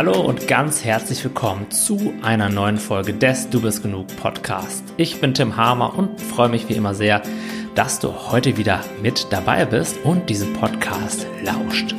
[0.00, 4.82] Hallo und ganz herzlich willkommen zu einer neuen Folge des Du bist genug Podcast.
[4.96, 7.20] Ich bin Tim Hamer und freue mich wie immer sehr,
[7.74, 11.94] dass du heute wieder mit dabei bist und diesen Podcast lauscht.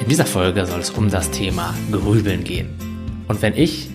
[0.00, 2.76] In dieser Folge soll es um das Thema Grübeln gehen.
[3.28, 3.90] Und wenn ich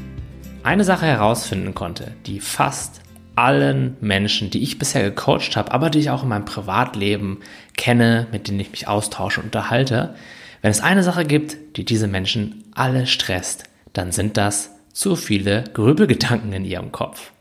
[0.64, 3.02] eine Sache herausfinden konnte, die fast
[3.36, 7.42] allen Menschen, die ich bisher gecoacht habe, aber die ich auch in meinem Privatleben
[7.76, 10.16] kenne, mit denen ich mich austausche und unterhalte,
[10.62, 13.64] wenn es eine Sache gibt, die diese Menschen alle stresst,
[13.94, 17.32] dann sind das zu viele Grübelgedanken in ihrem Kopf.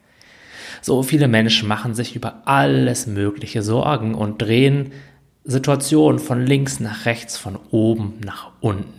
[0.80, 4.92] So viele Menschen machen sich über alles Mögliche Sorgen und drehen
[5.44, 8.94] Situationen von links nach rechts, von oben nach unten.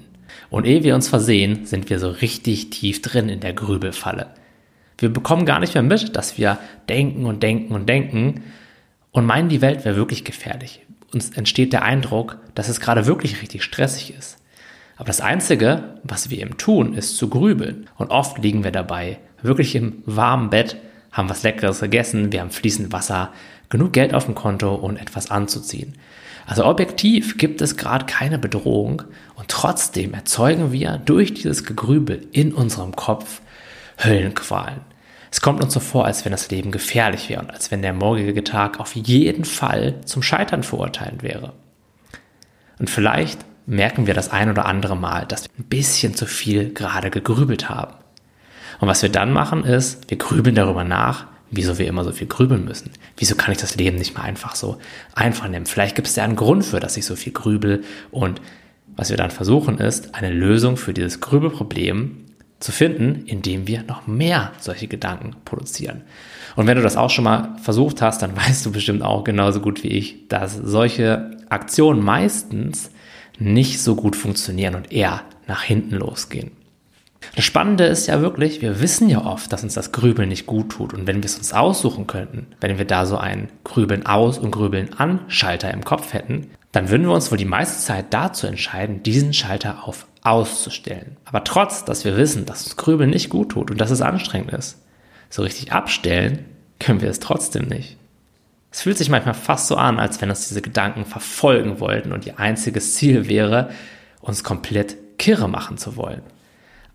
[0.50, 4.28] Und ehe wir uns versehen, sind wir so richtig tief drin in der Grübelfalle.
[4.98, 6.58] Wir bekommen gar nicht mehr mit, dass wir
[6.90, 8.44] denken und denken und denken
[9.12, 10.82] und meinen, die Welt wäre wirklich gefährlich
[11.14, 14.38] uns entsteht der Eindruck, dass es gerade wirklich richtig stressig ist.
[14.98, 17.88] Aber das Einzige, was wir eben tun, ist zu grübeln.
[17.98, 20.76] Und oft liegen wir dabei wirklich im warmen Bett,
[21.12, 23.32] haben was Leckeres gegessen, wir haben fließend Wasser,
[23.70, 25.94] genug Geld auf dem Konto und etwas anzuziehen.
[26.46, 29.04] Also objektiv gibt es gerade keine Bedrohung
[29.36, 33.42] und trotzdem erzeugen wir durch dieses Gegrübel in unserem Kopf
[34.04, 34.82] Höllenqualen.
[35.32, 37.94] Es kommt uns so vor, als wenn das Leben gefährlich wäre und als wenn der
[37.94, 41.54] morgige Tag auf jeden Fall zum Scheitern verurteilt wäre.
[42.80, 46.74] Und vielleicht merken wir das ein oder andere Mal, dass wir ein bisschen zu viel
[46.74, 47.94] gerade gegrübelt haben.
[48.80, 52.28] Und was wir dann machen ist, wir grübeln darüber nach, wieso wir immer so viel
[52.28, 52.92] grübeln müssen.
[53.18, 54.78] Wieso kann ich das Leben nicht mal einfach so
[55.14, 55.66] einfach nehmen?
[55.66, 57.84] Vielleicht gibt es ja einen Grund für, dass ich so viel grübel.
[58.12, 58.42] Und
[58.96, 62.26] was wir dann versuchen ist, eine Lösung für dieses Grübelproblem
[62.60, 66.02] zu finden, indem wir noch mehr solche Gedanken produzieren.
[66.56, 69.62] Und wenn du das auch schon mal versucht hast, dann weißt du bestimmt auch genauso
[69.62, 72.92] gut wie ich, dass solche Aktionen meistens
[73.38, 76.52] nicht so gut funktionieren und eher nach hinten losgehen.
[77.36, 80.70] Das Spannende ist ja wirklich, wir wissen ja oft, dass uns das Grübeln nicht gut
[80.70, 80.94] tut.
[80.94, 84.52] Und wenn wir es uns aussuchen könnten, wenn wir da so einen Grübeln aus und
[84.52, 88.48] Grübeln an Schalter im Kopf hätten, dann würden wir uns wohl die meiste Zeit dazu
[88.48, 91.18] entscheiden, diesen Schalter auf auszustellen.
[91.26, 94.52] Aber trotz, dass wir wissen, dass uns Grübeln nicht gut tut und dass es anstrengend
[94.52, 94.82] ist,
[95.30, 96.46] so richtig abstellen
[96.80, 97.98] können wir es trotzdem nicht.
[98.72, 102.26] Es fühlt sich manchmal fast so an, als wenn uns diese Gedanken verfolgen wollten und
[102.26, 103.70] ihr einziges Ziel wäre,
[104.22, 106.22] uns komplett kirre machen zu wollen.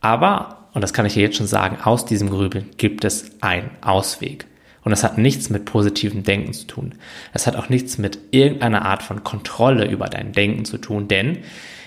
[0.01, 4.47] Aber, und das kann ich jetzt schon sagen, aus diesem Grübeln gibt es einen Ausweg.
[4.83, 6.95] Und das hat nichts mit positivem Denken zu tun.
[7.33, 11.39] Es hat auch nichts mit irgendeiner Art von Kontrolle über dein Denken zu tun, denn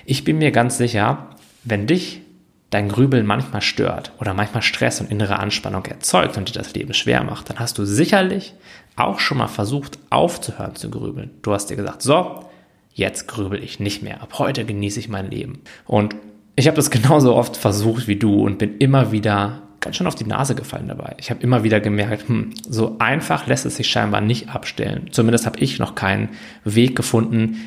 [0.07, 1.27] ich bin mir ganz sicher,
[1.65, 2.21] wenn dich
[2.69, 6.93] dein Grübeln manchmal stört oder manchmal Stress und innere Anspannung erzeugt und dir das Leben
[6.93, 8.53] schwer macht, dann hast du sicherlich
[8.95, 11.31] auch schon mal versucht aufzuhören zu grübeln.
[11.41, 12.45] Du hast dir gesagt, so,
[12.93, 14.21] jetzt grübel ich nicht mehr.
[14.21, 15.61] Ab heute genieße ich mein Leben.
[15.85, 16.15] Und
[16.55, 20.15] ich habe das genauso oft versucht wie du und bin immer wieder ganz schön auf
[20.15, 21.17] die Nase gefallen dabei.
[21.19, 25.07] Ich habe immer wieder gemerkt, hm, so einfach lässt es sich scheinbar nicht abstellen.
[25.11, 26.29] Zumindest habe ich noch keinen
[26.63, 27.57] Weg gefunden,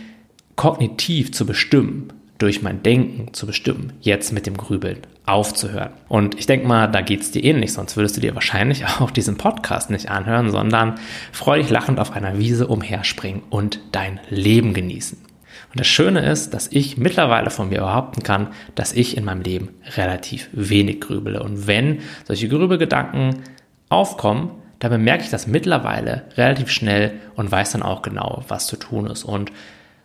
[0.57, 5.91] kognitiv zu bestimmen, durch mein Denken zu bestimmen, jetzt mit dem Grübeln aufzuhören.
[6.09, 9.11] Und ich denke mal, da geht es dir ähnlich, sonst würdest du dir wahrscheinlich auch
[9.11, 10.99] diesen Podcast nicht anhören, sondern
[11.33, 15.19] freudig lachend auf einer Wiese umherspringen und dein Leben genießen.
[15.19, 19.43] Und das Schöne ist, dass ich mittlerweile von mir behaupten kann, dass ich in meinem
[19.43, 21.43] Leben relativ wenig grübele.
[21.43, 23.43] Und wenn solche Grübelgedanken
[23.89, 24.51] aufkommen,
[24.81, 29.07] dann bemerke ich das mittlerweile relativ schnell und weiß dann auch genau, was zu tun
[29.07, 29.25] ist.
[29.25, 29.53] Und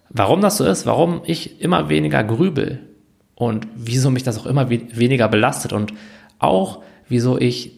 [0.09, 2.79] warum das so ist, warum ich immer weniger grübel
[3.35, 5.93] und wieso mich das auch immer weniger belastet und
[6.39, 7.71] auch wieso ich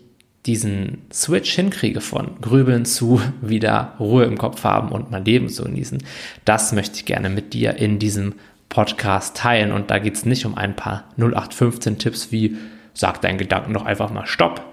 [0.45, 5.63] diesen Switch hinkriege von Grübeln zu wieder Ruhe im Kopf haben und mein Leben zu
[5.63, 6.03] genießen,
[6.45, 8.35] das möchte ich gerne mit dir in diesem
[8.69, 9.71] Podcast teilen.
[9.71, 12.57] Und da geht es nicht um ein paar 0815 Tipps wie
[12.93, 14.63] sag deinen Gedanken doch einfach mal Stopp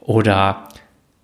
[0.00, 0.65] oder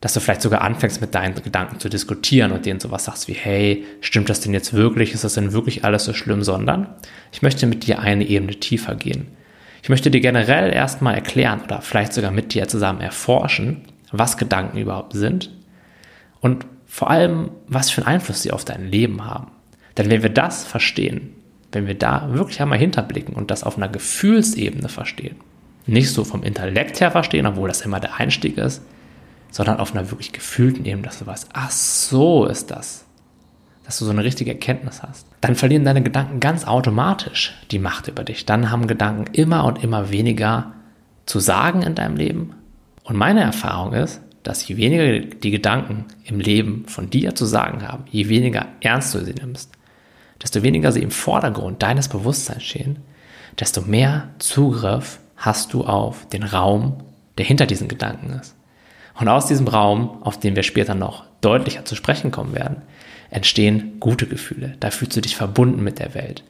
[0.02, 3.34] dass du vielleicht sogar anfängst mit deinen Gedanken zu diskutieren und denen sowas sagst wie,
[3.34, 5.14] hey, stimmt das denn jetzt wirklich?
[5.14, 6.42] Ist das denn wirklich alles so schlimm?
[6.42, 6.88] Sondern
[7.30, 9.28] ich möchte mit dir eine Ebene tiefer gehen.
[9.81, 14.78] Ich möchte dir generell erstmal erklären oder vielleicht sogar mit dir zusammen erforschen, was Gedanken
[14.78, 15.50] überhaupt sind
[16.40, 19.52] und vor allem, was für einen Einfluss sie auf dein Leben haben.
[19.96, 21.31] Denn wenn wir das verstehen,
[21.70, 25.37] wenn wir da wirklich einmal hinterblicken und das auf einer Gefühlsebene verstehen,
[25.87, 28.82] nicht so vom Intellekt her verstehen, obwohl das immer der Einstieg ist,
[29.52, 33.04] sondern auf einer wirklich gefühlten Ebene, dass du weißt, ach so ist das,
[33.84, 38.08] dass du so eine richtige Erkenntnis hast, dann verlieren deine Gedanken ganz automatisch die Macht
[38.08, 38.46] über dich.
[38.46, 40.72] Dann haben Gedanken immer und immer weniger
[41.26, 42.54] zu sagen in deinem Leben
[43.04, 47.87] und meine Erfahrung ist, dass je weniger die Gedanken im Leben von dir zu sagen
[47.87, 49.70] haben, je weniger ernst du sie nimmst,
[50.43, 52.99] desto weniger sie im Vordergrund deines Bewusstseins stehen,
[53.60, 57.02] desto mehr Zugriff hast du auf den Raum,
[57.38, 58.56] der hinter diesen Gedanken ist.
[59.14, 62.82] Und aus diesem Raum, auf den wir später noch deutlicher zu sprechen kommen werden,
[63.31, 64.76] entstehen gute Gefühle.
[64.81, 66.44] Da fühlst du dich verbunden mit der Welt.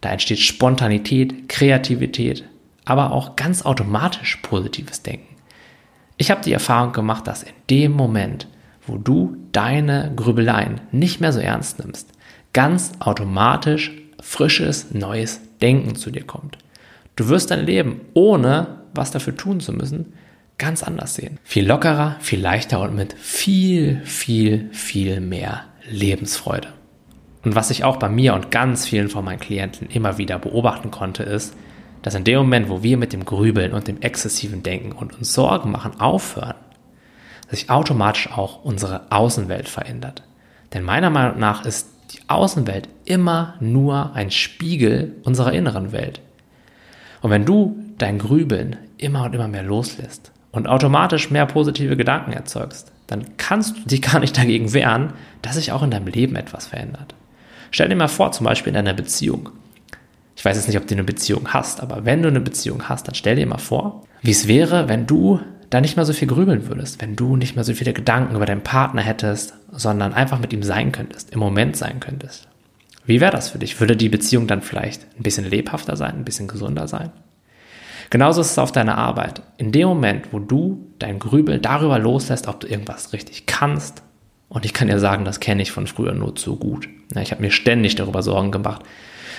[0.00, 2.44] Da entsteht Spontanität, Kreativität,
[2.84, 5.36] aber auch ganz automatisch positives Denken.
[6.16, 8.46] Ich habe die Erfahrung gemacht, dass in dem Moment,
[8.86, 12.10] wo du deine Grübeleien nicht mehr so ernst nimmst,
[12.52, 16.58] ganz automatisch frisches, neues Denken zu dir kommt.
[17.16, 20.12] Du wirst dein Leben, ohne was dafür tun zu müssen,
[20.62, 21.40] ganz anders sehen.
[21.42, 26.68] Viel lockerer, viel leichter und mit viel, viel, viel mehr Lebensfreude.
[27.42, 30.92] Und was ich auch bei mir und ganz vielen von meinen Klienten immer wieder beobachten
[30.92, 31.56] konnte, ist,
[32.02, 35.34] dass in dem Moment, wo wir mit dem Grübeln und dem exzessiven Denken und uns
[35.34, 36.54] Sorgen machen aufhören,
[37.50, 40.22] sich automatisch auch unsere Außenwelt verändert.
[40.72, 46.20] Denn meiner Meinung nach ist die Außenwelt immer nur ein Spiegel unserer inneren Welt.
[47.20, 52.32] Und wenn du dein Grübeln immer und immer mehr loslässt und automatisch mehr positive Gedanken
[52.32, 56.36] erzeugst, dann kannst du dich gar nicht dagegen wehren, dass sich auch in deinem Leben
[56.36, 57.14] etwas verändert.
[57.70, 59.50] Stell dir mal vor, zum Beispiel in einer Beziehung.
[60.36, 63.08] Ich weiß jetzt nicht, ob du eine Beziehung hast, aber wenn du eine Beziehung hast,
[63.08, 65.40] dann stell dir mal vor, wie es wäre, wenn du
[65.70, 68.44] da nicht mehr so viel grübeln würdest, wenn du nicht mehr so viele Gedanken über
[68.44, 72.46] deinen Partner hättest, sondern einfach mit ihm sein könntest, im Moment sein könntest.
[73.06, 73.80] Wie wäre das für dich?
[73.80, 77.10] Würde die Beziehung dann vielleicht ein bisschen lebhafter sein, ein bisschen gesunder sein?
[78.12, 79.40] Genauso ist es auf deiner Arbeit.
[79.56, 84.02] In dem Moment, wo du dein Grübeln darüber loslässt, ob du irgendwas richtig kannst,
[84.50, 86.90] und ich kann dir sagen, das kenne ich von früher nur zu gut.
[87.18, 88.82] Ich habe mir ständig darüber Sorgen gemacht,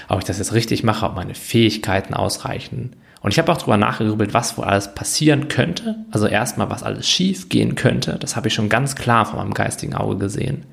[0.10, 2.96] ob ich das jetzt richtig mache, ob meine Fähigkeiten ausreichen.
[3.22, 5.98] Und ich habe auch darüber nachgegrübelt, was wohl alles passieren könnte.
[6.10, 8.18] Also erstmal, was alles schief gehen könnte.
[8.20, 10.66] Das habe ich schon ganz klar von meinem geistigen Auge gesehen.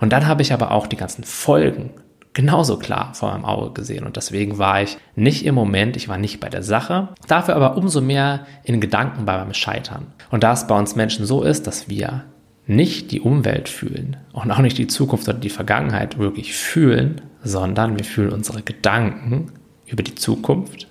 [0.00, 1.90] Und dann habe ich aber auch die ganzen Folgen
[2.34, 4.04] genauso klar vor meinem Auge gesehen.
[4.04, 7.76] Und deswegen war ich nicht im Moment, ich war nicht bei der Sache, dafür aber
[7.76, 10.08] umso mehr in Gedanken bei meinem Scheitern.
[10.30, 12.24] Und da es bei uns Menschen so ist, dass wir
[12.66, 17.98] nicht die Umwelt fühlen und auch nicht die Zukunft oder die Vergangenheit wirklich fühlen, sondern
[17.98, 19.52] wir fühlen unsere Gedanken
[19.86, 20.88] über die Zukunft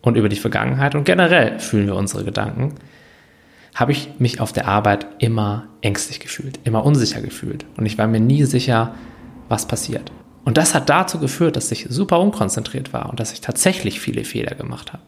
[0.00, 2.74] und über die Vergangenheit und generell fühlen wir unsere Gedanken,
[3.74, 8.06] habe ich mich auf der Arbeit immer ängstlich gefühlt, immer unsicher gefühlt und ich war
[8.06, 8.94] mir nie sicher,
[9.48, 10.12] was passiert.
[10.44, 14.24] Und das hat dazu geführt, dass ich super unkonzentriert war und dass ich tatsächlich viele
[14.24, 15.02] Fehler gemacht habe.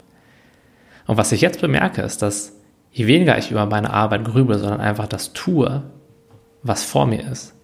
[1.07, 2.53] Und was ich jetzt bemerke, ist, dass
[2.93, 5.83] je weniger ich über meine Arbeit grübel, sondern einfach das tue,
[6.63, 7.55] was vor mir ist,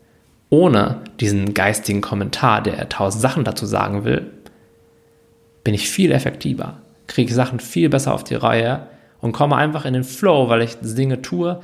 [0.51, 4.31] ohne diesen geistigen Kommentar, der tausend Sachen dazu sagen will,
[5.63, 8.89] bin ich viel effektiver, kriege Sachen viel besser auf die Reihe
[9.21, 11.61] und komme einfach in den Flow, weil ich Dinge tue,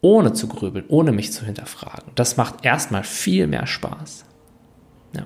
[0.00, 2.12] ohne zu grübeln, ohne mich zu hinterfragen.
[2.14, 4.24] Das macht erstmal viel mehr Spaß.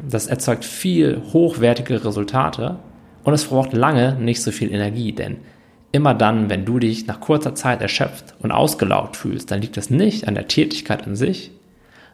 [0.09, 2.79] Das erzeugt viel hochwertige Resultate
[3.25, 5.39] und es braucht lange nicht so viel Energie, denn
[5.93, 9.91] immer dann, wenn du dich nach kurzer Zeit erschöpft und ausgelaugt fühlst, dann liegt es
[9.91, 11.51] nicht an der Tätigkeit an sich,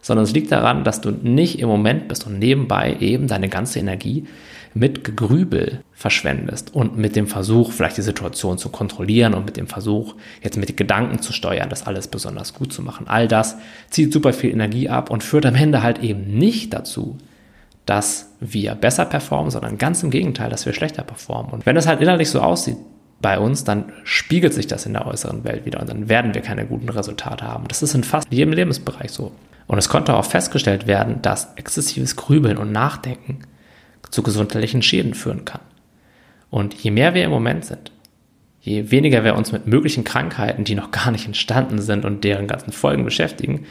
[0.01, 3.79] sondern es liegt daran, dass du nicht im Moment bist und nebenbei eben deine ganze
[3.79, 4.25] Energie
[4.73, 9.67] mit Gegrübel verschwendest und mit dem Versuch, vielleicht die Situation zu kontrollieren und mit dem
[9.67, 13.07] Versuch, jetzt mit Gedanken zu steuern, das alles besonders gut zu machen.
[13.07, 13.57] All das
[13.89, 17.17] zieht super viel Energie ab und führt am Ende halt eben nicht dazu,
[17.87, 21.51] dass wir besser performen, sondern ganz im Gegenteil, dass wir schlechter performen.
[21.51, 22.77] Und wenn es halt innerlich so aussieht
[23.21, 26.41] bei uns, dann spiegelt sich das in der äußeren Welt wieder und dann werden wir
[26.41, 27.67] keine guten Resultate haben.
[27.69, 29.31] Das ist in fast jedem Lebensbereich so.
[29.67, 33.39] Und es konnte auch festgestellt werden, dass exzessives Grübeln und Nachdenken
[34.11, 35.61] zu gesundheitlichen Schäden führen kann.
[36.49, 37.91] Und je mehr wir im Moment sind,
[38.59, 42.47] je weniger wir uns mit möglichen Krankheiten, die noch gar nicht entstanden sind und deren
[42.47, 43.65] ganzen Folgen beschäftigen,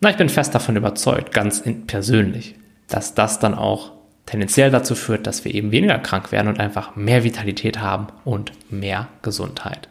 [0.00, 2.56] na, ich bin fest davon überzeugt, ganz persönlich,
[2.88, 3.92] dass das dann auch
[4.26, 8.52] tendenziell dazu führt, dass wir eben weniger krank werden und einfach mehr Vitalität haben und
[8.70, 9.88] mehr Gesundheit.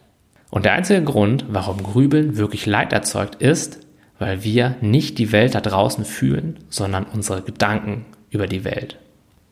[0.50, 3.80] Und der einzige Grund, warum Grübeln wirklich Leid erzeugt, ist,
[4.20, 8.98] weil wir nicht die Welt da draußen fühlen, sondern unsere Gedanken über die Welt.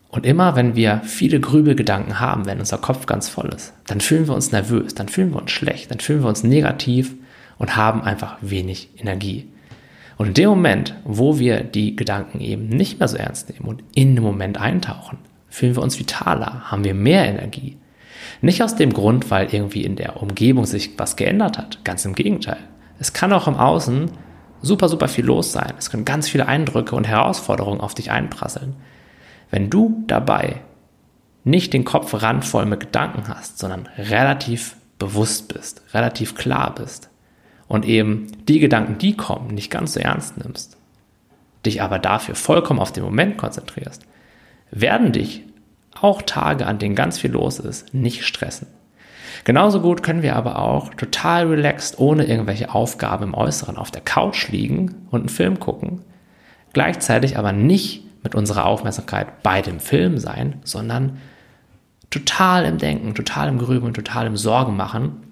[0.09, 4.27] Und immer wenn wir viele Grübelgedanken haben, wenn unser Kopf ganz voll ist, dann fühlen
[4.27, 7.13] wir uns nervös, dann fühlen wir uns schlecht, dann fühlen wir uns negativ
[7.57, 9.47] und haben einfach wenig Energie.
[10.19, 13.83] Und in dem Moment, wo wir die Gedanken eben nicht mehr so ernst nehmen und
[13.95, 17.77] in den Moment eintauchen, fühlen wir uns vitaler, haben wir mehr Energie.
[18.41, 21.85] Nicht aus dem Grund, weil irgendwie in der Umgebung sich was geändert hat.
[21.85, 22.57] Ganz im Gegenteil.
[22.99, 24.11] Es kann auch im Außen
[24.61, 25.71] super, super viel los sein.
[25.77, 28.75] Es können ganz viele Eindrücke und Herausforderungen auf dich einprasseln.
[29.51, 30.57] Wenn du dabei
[31.45, 37.08] nicht den Kopf randvoll mit Gedanken hast, sondern relativ bewusst bist, relativ klar bist,
[37.69, 40.75] und eben die Gedanken, die kommen, nicht ganz so ernst nimmst,
[41.65, 44.05] dich aber dafür vollkommen auf den Moment konzentrierst,
[44.71, 45.43] werden dich
[46.01, 48.67] auch Tage, an denen ganz viel los ist, nicht stressen.
[49.43, 54.01] Genauso gut können wir aber auch total relaxed, ohne irgendwelche Aufgaben im Äußeren auf der
[54.01, 56.01] Couch liegen und einen Film gucken,
[56.73, 61.19] gleichzeitig aber nicht mit unserer Aufmerksamkeit bei dem Film sein, sondern
[62.09, 65.28] total im Denken, total im Grübeln, total im Sorgen machen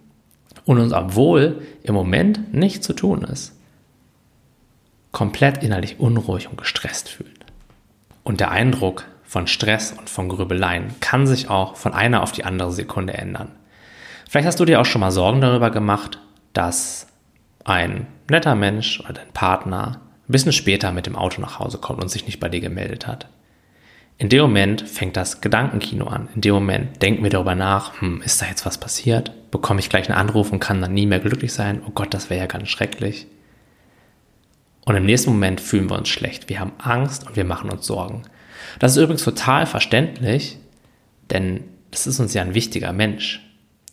[0.68, 3.54] und uns, obwohl im Moment nichts zu tun ist,
[5.12, 7.34] komplett innerlich unruhig und gestresst fühlen.
[8.24, 12.44] Und der Eindruck von Stress und von Grübeleien kann sich auch von einer auf die
[12.44, 13.54] andere Sekunde ändern.
[14.30, 16.20] Vielleicht hast du dir auch schon mal Sorgen darüber gemacht,
[16.52, 17.08] dass
[17.64, 22.02] ein netter Mensch oder dein Partner ein bisschen später mit dem Auto nach Hause kommt
[22.02, 23.30] und sich nicht bei dir gemeldet hat.
[24.20, 26.28] In dem Moment fängt das Gedankenkino an.
[26.34, 29.32] In dem Moment denken wir darüber nach, hm, ist da jetzt was passiert?
[29.52, 31.82] Bekomme ich gleich einen Anruf und kann dann nie mehr glücklich sein?
[31.88, 33.28] Oh Gott, das wäre ja ganz schrecklich.
[34.86, 36.50] Und im nächsten Moment fühlen wir uns schlecht.
[36.50, 38.24] Wir haben Angst und wir machen uns Sorgen.
[38.80, 40.58] Das ist übrigens total verständlich,
[41.30, 43.44] denn das ist uns ja ein wichtiger Mensch.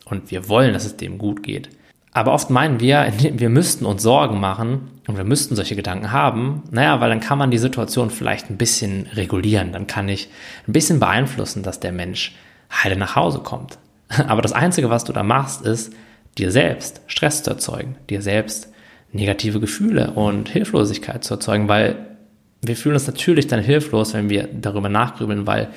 [0.06, 1.68] Und wir wollen, dass es dem gut geht.
[2.14, 6.62] Aber oft meinen wir, wir müssten uns Sorgen machen und wir müssten solche Gedanken haben.
[6.70, 9.72] Naja, weil dann kann man die Situation vielleicht ein bisschen regulieren.
[9.72, 10.30] Dann kann ich
[10.66, 12.34] ein bisschen beeinflussen, dass der Mensch
[12.72, 13.78] heile nach Hause kommt.
[14.28, 15.92] Aber das Einzige, was du da machst, ist,
[16.38, 18.72] dir selbst Stress zu erzeugen, dir selbst
[19.12, 22.16] negative Gefühle und Hilflosigkeit zu erzeugen, weil
[22.62, 25.68] wir fühlen uns natürlich dann hilflos, wenn wir darüber nachgrübeln, weil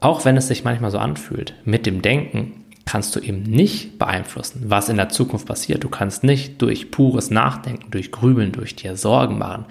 [0.00, 4.62] auch wenn es sich manchmal so anfühlt, mit dem Denken kannst du eben nicht beeinflussen,
[4.68, 5.84] was in der Zukunft passiert.
[5.84, 9.66] Du kannst nicht durch pures Nachdenken, durch Grübeln, durch dir Sorgen machen,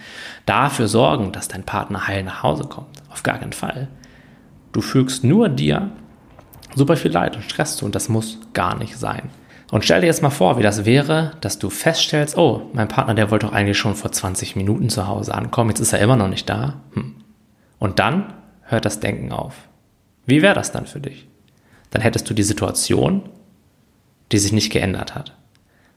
[0.46, 3.02] dafür sorgen, dass dein Partner heil nach Hause kommt.
[3.10, 3.88] Auf gar keinen Fall.
[4.72, 5.90] Du fügst nur dir
[6.76, 9.32] super viel Leid und Stress zu und das muss gar nicht sein.
[9.72, 13.16] Und stell dir jetzt mal vor, wie das wäre, dass du feststellst, oh, mein Partner,
[13.16, 16.18] der wollte doch eigentlich schon vor 20 Minuten zu Hause ankommen, jetzt ist er immer
[16.18, 16.76] noch nicht da.
[16.94, 17.16] Hm.
[17.80, 19.56] Und dann hört das Denken auf.
[20.28, 21.28] Wie wäre das dann für dich?
[21.92, 23.30] Dann hättest du die Situation,
[24.32, 25.36] die sich nicht geändert hat.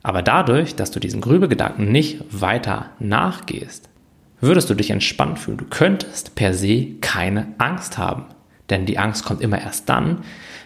[0.03, 3.89] Aber dadurch, dass du diesen Grübegedanken nicht weiter nachgehst,
[4.41, 5.59] würdest du dich entspannt fühlen.
[5.59, 8.27] Du könntest per se keine Angst haben.
[8.71, 10.23] Denn die Angst kommt immer erst dann,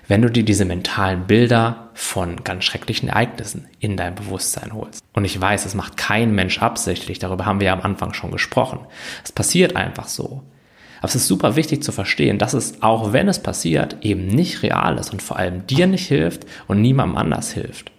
[0.07, 5.03] wenn du dir diese mentalen Bilder von ganz schrecklichen Ereignissen in dein Bewusstsein holst.
[5.15, 8.31] Und ich weiß, es macht kein Mensch absichtlich, darüber haben wir ja am Anfang schon
[8.31, 8.81] gesprochen.
[9.25, 10.43] Es passiert einfach so.
[11.05, 14.63] Aber es ist super wichtig zu verstehen, dass es, auch wenn es passiert, eben nicht
[14.63, 17.93] real ist und vor allem dir nicht hilft und niemandem anders hilft.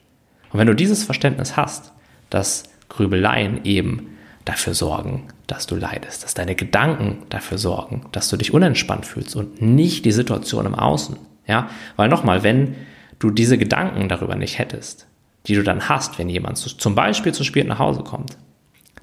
[0.52, 1.94] Und wenn du dieses Verständnis hast,
[2.32, 8.38] dass Grübeleien eben dafür sorgen, dass du leidest, dass deine Gedanken dafür sorgen, dass du
[8.38, 11.16] dich unentspannt fühlst und nicht die Situation im Außen.
[11.46, 12.74] Ja, weil nochmal, wenn
[13.20, 15.06] du diese Gedanken darüber nicht hättest,
[15.46, 18.36] die du dann hast, wenn jemand zum Beispiel zu spät nach Hause kommt,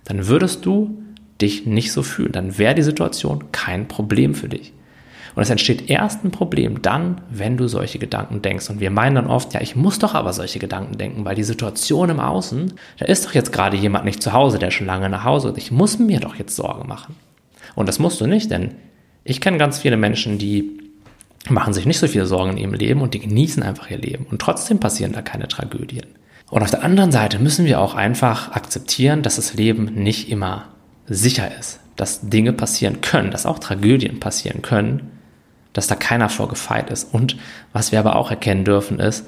[0.03, 1.02] dann würdest du
[1.43, 2.33] dich nicht so fühlen.
[2.33, 4.73] Dann wäre die Situation kein Problem für dich.
[5.35, 8.69] Und es entsteht erst ein Problem dann, wenn du solche Gedanken denkst.
[8.69, 11.43] Und wir meinen dann oft, ja, ich muss doch aber solche Gedanken denken, weil die
[11.43, 15.09] Situation im Außen, da ist doch jetzt gerade jemand nicht zu Hause, der schon lange
[15.09, 15.59] nach Hause ist.
[15.59, 17.17] Ich muss mir doch jetzt Sorge machen.
[17.75, 18.75] Und das musst du nicht, denn
[19.25, 20.79] ich kenne ganz viele Menschen, die
[21.49, 24.27] machen sich nicht so viele Sorgen in ihrem Leben und die genießen einfach ihr Leben.
[24.31, 26.07] Und trotzdem passieren da keine Tragödien.
[26.51, 30.67] Und auf der anderen Seite müssen wir auch einfach akzeptieren, dass das Leben nicht immer
[31.15, 35.11] sicher ist, dass Dinge passieren können, dass auch Tragödien passieren können,
[35.73, 37.13] dass da keiner vor gefeit ist.
[37.13, 37.37] Und
[37.73, 39.27] was wir aber auch erkennen dürfen, ist,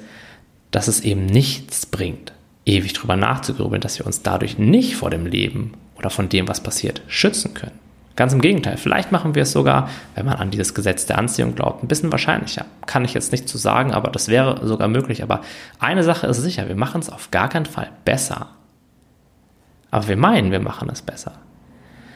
[0.71, 2.33] dass es eben nichts bringt,
[2.65, 6.61] ewig drüber nachzugrübeln, dass wir uns dadurch nicht vor dem Leben oder von dem, was
[6.61, 7.79] passiert, schützen können.
[8.15, 11.53] Ganz im Gegenteil, vielleicht machen wir es sogar, wenn man an dieses Gesetz der Anziehung
[11.53, 12.65] glaubt, ein bisschen wahrscheinlicher.
[12.85, 15.21] Kann ich jetzt nicht zu sagen, aber das wäre sogar möglich.
[15.21, 15.41] Aber
[15.79, 18.51] eine Sache ist sicher, wir machen es auf gar keinen Fall besser.
[19.91, 21.33] Aber wir meinen, wir machen es besser.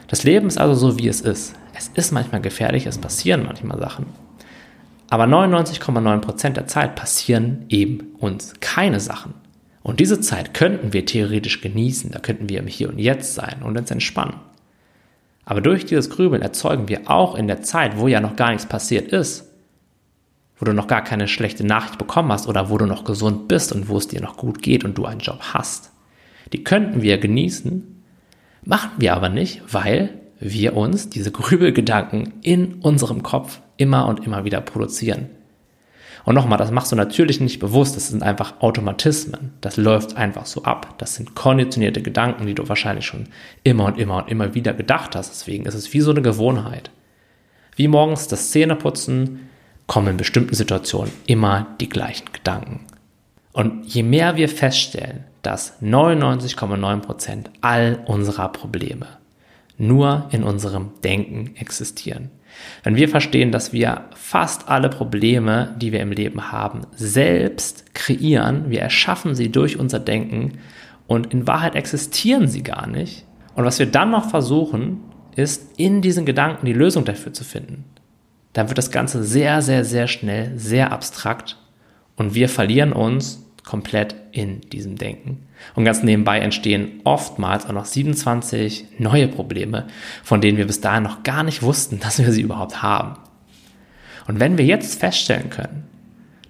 [0.10, 1.56] Das Leben ist also so, wie es ist.
[1.74, 4.08] Es ist manchmal gefährlich, es passieren manchmal Sachen.
[5.10, 9.36] Aber 99,9% der Zeit passieren eben uns keine Sachen.
[9.82, 13.62] Und diese Zeit könnten wir theoretisch genießen, da könnten wir im Hier und Jetzt sein
[13.64, 14.36] und uns entspannen.
[15.46, 18.68] Aber durch dieses Grübeln erzeugen wir auch in der Zeit, wo ja noch gar nichts
[18.68, 19.46] passiert ist,
[20.58, 23.72] wo du noch gar keine schlechte Nachricht bekommen hast oder wo du noch gesund bist
[23.72, 25.92] und wo es dir noch gut geht und du einen Job hast,
[26.52, 27.99] die könnten wir genießen,
[28.64, 34.46] Machen wir aber nicht, weil wir uns diese Grübelgedanken in unserem Kopf immer und immer
[34.46, 35.30] wieder produzieren.
[36.26, 39.54] Und nochmal, das machst du natürlich nicht bewusst, das sind einfach Automatismen.
[39.62, 40.96] Das läuft einfach so ab.
[40.98, 43.30] Das sind konditionierte Gedanken, die du wahrscheinlich schon
[43.64, 45.32] immer und immer und immer wieder gedacht hast.
[45.32, 46.92] Deswegen ist es wie so eine Gewohnheit.
[47.76, 49.50] Wie morgens das Zähneputzen
[49.88, 52.82] kommen in bestimmten Situationen immer die gleichen Gedanken.
[53.60, 59.06] Und je mehr wir feststellen, dass 99,9% all unserer Probleme
[59.78, 62.30] nur in unserem Denken existieren,
[62.84, 68.70] Wenn wir verstehen, dass wir fast alle Probleme, die wir im Leben haben, selbst kreieren,
[68.70, 70.60] wir erschaffen sie durch unser Denken
[71.06, 73.26] und in Wahrheit existieren sie gar nicht.
[73.56, 75.02] Und was wir dann noch versuchen,
[75.36, 77.84] ist in diesen Gedanken die Lösung dafür zu finden.
[78.54, 81.58] Dann wird das Ganze sehr, sehr, sehr schnell, sehr abstrakt
[82.16, 85.46] und wir verlieren uns komplett in diesem Denken.
[85.76, 89.86] Und ganz nebenbei entstehen oftmals auch noch 27 neue Probleme,
[90.24, 93.20] von denen wir bis dahin noch gar nicht wussten, dass wir sie überhaupt haben.
[94.28, 95.84] Und wenn wir jetzt feststellen können,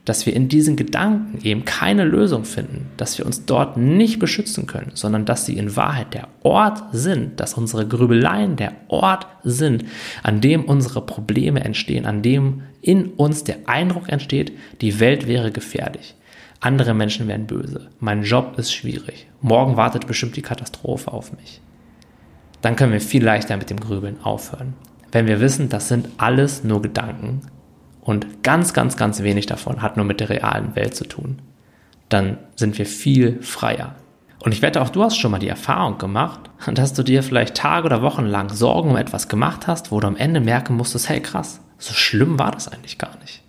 [0.06, 4.66] dass wir in diesen Gedanken eben keine Lösung finden, dass wir uns dort nicht beschützen
[4.66, 9.84] können, sondern dass sie in Wahrheit der Ort sind, dass unsere Grübeleien der Ort sind,
[10.24, 15.52] an dem unsere Probleme entstehen, an dem in uns der Eindruck entsteht, die Welt wäre
[15.52, 16.16] gefährlich.
[16.62, 17.90] Andere Menschen werden böse.
[18.00, 19.28] Mein Job ist schwierig.
[19.42, 21.62] Morgen wartet bestimmt die Katastrophe auf mich.
[22.62, 24.74] Dann können wir viel leichter mit dem Grübeln aufhören.
[25.12, 27.42] Wenn wir wissen, das sind alles nur Gedanken
[28.02, 31.42] und ganz, ganz, ganz wenig davon hat nur mit der realen Welt zu tun,
[32.10, 33.96] dann sind wir viel freier.
[34.44, 37.56] Und ich wette, auch du hast schon mal die Erfahrung gemacht, dass du dir vielleicht
[37.56, 41.08] Tage oder Wochen lang Sorgen um etwas gemacht hast, wo du am Ende merken musstest,
[41.08, 43.44] hey krass, so schlimm war das eigentlich gar nicht.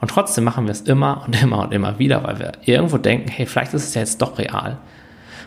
[0.00, 3.28] Und trotzdem machen wir es immer und immer und immer wieder, weil wir irgendwo denken,
[3.28, 4.78] hey, vielleicht ist es ja jetzt doch real.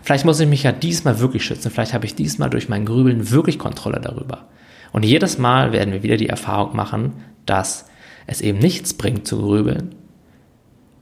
[0.04, 1.72] Vielleicht muss ich mich ja diesmal wirklich schützen.
[1.72, 4.46] Vielleicht habe ich diesmal durch mein Grübeln wirklich Kontrolle darüber.
[4.92, 7.14] Und jedes Mal werden wir wieder die Erfahrung machen,
[7.46, 7.90] dass
[8.28, 9.96] es eben nichts bringt zu grübeln.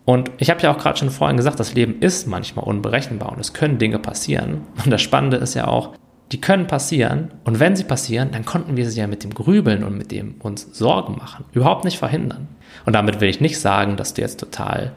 [0.05, 3.39] Und ich habe ja auch gerade schon vorhin gesagt, das Leben ist manchmal unberechenbar und
[3.39, 4.61] es können Dinge passieren.
[4.83, 5.93] Und das Spannende ist ja auch,
[6.31, 9.83] die können passieren und wenn sie passieren, dann konnten wir sie ja mit dem Grübeln
[9.83, 12.47] und mit dem uns Sorgen machen überhaupt nicht verhindern.
[12.85, 14.91] Und damit will ich nicht sagen, dass du jetzt total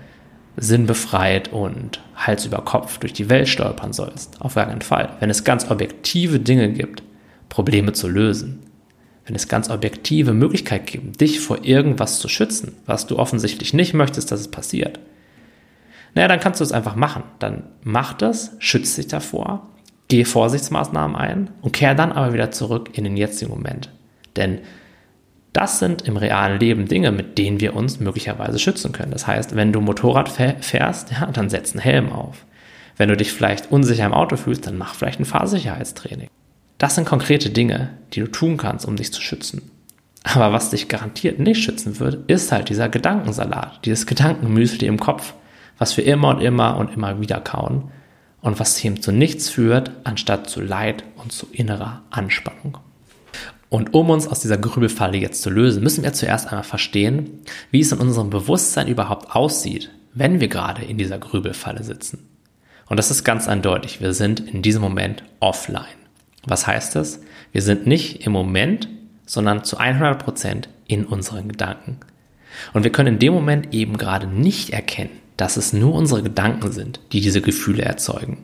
[0.57, 4.41] sinnbefreit und Hals über Kopf durch die Welt stolpern sollst.
[4.41, 5.17] Auf gar keinen Fall.
[5.21, 7.03] Wenn es ganz objektive Dinge gibt,
[7.49, 8.61] Probleme zu lösen,
[9.25, 13.95] wenn es ganz objektive Möglichkeiten gibt, dich vor irgendwas zu schützen, was du offensichtlich nicht
[13.95, 14.99] möchtest, dass es passiert,
[16.15, 17.23] naja, dann kannst du es einfach machen.
[17.39, 19.68] Dann mach das, schütze dich davor,
[20.12, 23.88] geh Vorsichtsmaßnahmen ein und kehr dann aber wieder zurück in den jetzigen Moment.
[24.37, 24.59] Denn
[25.55, 29.11] das sind im realen Leben Dinge, mit denen wir uns möglicherweise schützen können.
[29.11, 32.44] Das heißt, wenn du Motorrad fährst, ja, dann setz einen Helm auf.
[32.98, 36.29] Wenn du dich vielleicht unsicher im Auto fühlst, dann mach vielleicht ein Fahrsicherheitstraining.
[36.77, 39.70] Das sind konkrete Dinge, die du tun kannst, um dich zu schützen.
[40.25, 45.33] Aber was dich garantiert nicht schützen wird, ist halt dieser Gedankensalat, dieses Gedankenmüsli im Kopf,
[45.79, 47.90] was wir immer und immer und immer wieder kauen
[48.42, 52.76] und was eben zu nichts führt, anstatt zu Leid und zu innerer Anspannung.
[53.70, 57.81] Und um uns aus dieser Grübelfalle jetzt zu lösen, müssen wir zuerst einmal verstehen, wie
[57.81, 62.28] es in unserem Bewusstsein überhaupt aussieht, wenn wir gerade in dieser Grübelfalle sitzen.
[62.87, 65.87] Und das ist ganz eindeutig, wir sind in diesem Moment offline.
[66.44, 67.20] Was heißt das?
[67.52, 68.88] Wir sind nicht im Moment,
[69.24, 72.00] sondern zu 100 Prozent in unseren Gedanken.
[72.74, 76.73] Und wir können in dem Moment eben gerade nicht erkennen, dass es nur unsere Gedanken
[76.73, 78.38] sind, die diese Gefühle erzeugen.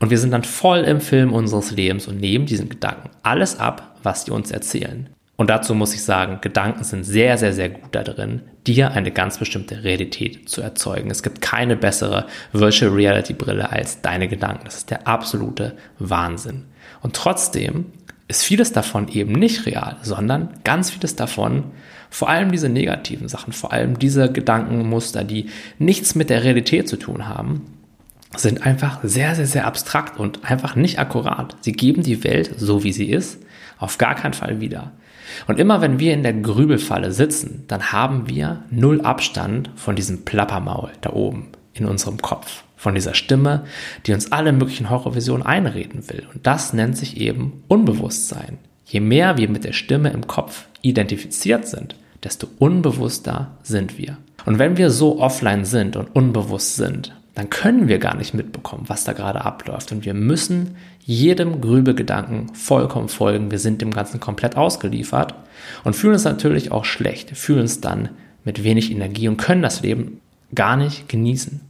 [0.00, 3.96] Und wir sind dann voll im Film unseres Lebens und nehmen diesen Gedanken alles ab,
[4.02, 5.08] was die uns erzählen.
[5.36, 9.38] Und dazu muss ich sagen, Gedanken sind sehr, sehr, sehr gut darin, dir eine ganz
[9.38, 11.10] bestimmte Realität zu erzeugen.
[11.10, 14.64] Es gibt keine bessere Virtual Reality Brille als deine Gedanken.
[14.64, 16.64] Das ist der absolute Wahnsinn.
[17.02, 17.86] Und trotzdem
[18.26, 21.70] ist vieles davon eben nicht real, sondern ganz vieles davon,
[22.10, 25.46] vor allem diese negativen Sachen, vor allem diese Gedankenmuster, die
[25.78, 27.66] nichts mit der Realität zu tun haben,
[28.36, 31.56] sind einfach sehr, sehr, sehr abstrakt und einfach nicht akkurat.
[31.60, 33.38] Sie geben die Welt so, wie sie ist,
[33.78, 34.92] auf gar keinen Fall wieder.
[35.46, 40.24] Und immer wenn wir in der Grübelfalle sitzen, dann haben wir null Abstand von diesem
[40.24, 42.64] Plappermaul da oben in unserem Kopf.
[42.76, 43.64] Von dieser Stimme,
[44.06, 46.26] die uns alle möglichen Horrorvisionen einreden will.
[46.32, 48.58] Und das nennt sich eben Unbewusstsein.
[48.88, 54.16] Je mehr wir mit der Stimme im Kopf identifiziert sind, desto unbewusster sind wir.
[54.46, 58.84] Und wenn wir so offline sind und unbewusst sind, dann können wir gar nicht mitbekommen,
[58.86, 59.92] was da gerade abläuft.
[59.92, 63.50] Und wir müssen jedem Grübegedanken vollkommen folgen.
[63.50, 65.34] Wir sind dem Ganzen komplett ausgeliefert
[65.84, 68.08] und fühlen uns natürlich auch schlecht, fühlen uns dann
[68.42, 70.20] mit wenig Energie und können das Leben
[70.54, 71.60] gar nicht genießen.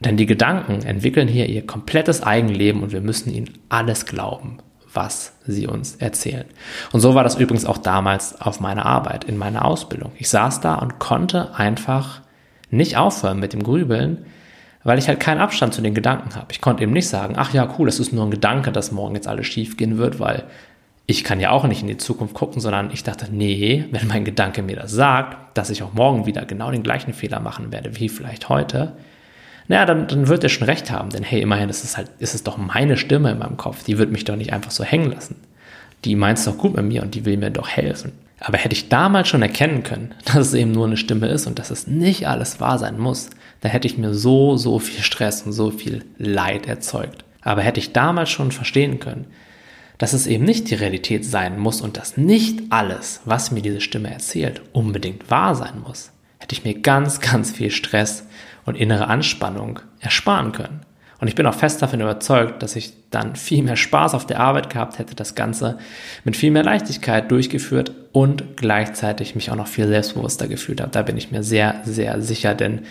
[0.00, 4.58] Denn die Gedanken entwickeln hier ihr komplettes Eigenleben und wir müssen ihnen alles glauben,
[4.94, 6.46] was sie uns erzählen.
[6.92, 10.12] Und so war das übrigens auch damals auf meiner Arbeit, in meiner Ausbildung.
[10.18, 12.22] Ich saß da und konnte einfach
[12.70, 14.24] nicht aufhören mit dem Grübeln,
[14.82, 16.48] weil ich halt keinen Abstand zu den Gedanken habe.
[16.50, 19.14] Ich konnte eben nicht sagen, ach ja, cool, das ist nur ein Gedanke, dass morgen
[19.14, 20.44] jetzt alles schief gehen wird, weil
[21.06, 24.24] ich kann ja auch nicht in die Zukunft gucken, sondern ich dachte, nee, wenn mein
[24.24, 27.98] Gedanke mir das sagt, dass ich auch morgen wieder genau den gleichen Fehler machen werde
[27.98, 28.96] wie vielleicht heute,
[29.68, 32.34] naja, dann, dann wird er schon recht haben, denn hey, immerhin ist es halt, ist
[32.34, 35.10] es doch meine Stimme in meinem Kopf, die wird mich doch nicht einfach so hängen
[35.10, 35.36] lassen.
[36.04, 38.12] Die meint es doch gut mit mir und die will mir doch helfen.
[38.40, 41.58] Aber hätte ich damals schon erkennen können, dass es eben nur eine Stimme ist und
[41.58, 43.30] dass es nicht alles wahr sein muss,
[43.62, 47.24] dann hätte ich mir so, so viel Stress und so viel Leid erzeugt.
[47.40, 49.26] Aber hätte ich damals schon verstehen können,
[49.96, 53.80] dass es eben nicht die Realität sein muss und dass nicht alles, was mir diese
[53.80, 58.26] Stimme erzählt, unbedingt wahr sein muss, hätte ich mir ganz, ganz viel Stress
[58.64, 60.80] und innere Anspannung ersparen können.
[61.20, 64.40] Und ich bin auch fest davon überzeugt, dass ich dann viel mehr Spaß auf der
[64.40, 65.78] Arbeit gehabt hätte, das Ganze
[66.24, 70.90] mit viel mehr Leichtigkeit durchgeführt und gleichzeitig mich auch noch viel selbstbewusster gefühlt habe.
[70.90, 72.82] Da bin ich mir sehr, sehr sicher, denn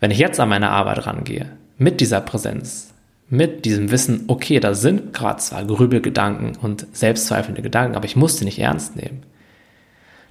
[0.00, 1.46] wenn ich jetzt an meine Arbeit rangehe,
[1.78, 2.92] mit dieser Präsenz,
[3.28, 8.36] mit diesem Wissen, okay, da sind gerade zwar Grübelgedanken und selbstzweifelnde Gedanken, aber ich muss
[8.36, 9.22] die nicht ernst nehmen,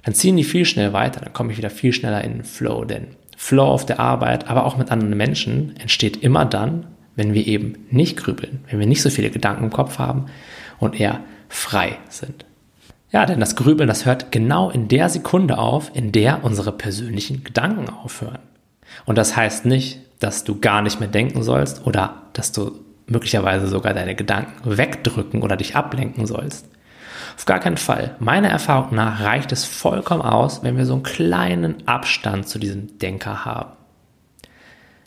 [0.04, 2.84] dann ziehen die viel schnell weiter, dann komme ich wieder viel schneller in den Flow,
[2.84, 3.08] denn
[3.42, 7.74] Flow auf der Arbeit, aber auch mit anderen Menschen entsteht immer dann, wenn wir eben
[7.90, 10.26] nicht grübeln, wenn wir nicht so viele Gedanken im Kopf haben
[10.78, 12.46] und eher frei sind.
[13.10, 17.42] Ja, denn das Grübeln, das hört genau in der Sekunde auf, in der unsere persönlichen
[17.42, 18.38] Gedanken aufhören.
[19.06, 22.78] Und das heißt nicht, dass du gar nicht mehr denken sollst oder dass du
[23.08, 26.68] möglicherweise sogar deine Gedanken wegdrücken oder dich ablenken sollst.
[27.36, 28.16] Auf gar keinen Fall.
[28.18, 32.98] Meiner Erfahrung nach reicht es vollkommen aus, wenn wir so einen kleinen Abstand zu diesem
[32.98, 33.72] Denker haben.